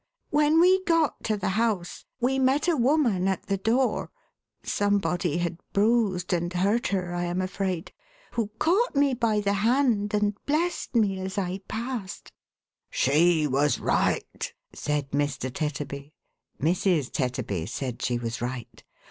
[0.33, 4.09] Wrhen we got to the house, we met a woman at the door
[4.63, 7.93] (somebody had bruised and hurt her, I am afraid)
[8.31, 12.31] who caught me by the hand, and blessed me as I passed."
[12.91, 12.97] 510 THE HAUNTED MAN.
[13.43, 15.53] "She was right,11 said Mr.
[15.53, 16.13] Tetterby.
[16.59, 17.11] Mrs.
[17.11, 18.83] Tetterby said she was right.